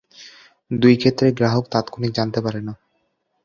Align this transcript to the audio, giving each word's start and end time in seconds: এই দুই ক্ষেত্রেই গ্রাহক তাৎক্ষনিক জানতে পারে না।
এই 0.71 0.77
দুই 0.77 0.95
ক্ষেত্রেই 0.97 1.33
গ্রাহক 1.33 1.65
তাৎক্ষনিক 1.71 2.11
জানতে 2.13 2.39
পারে 2.41 2.59
না। 2.61 2.73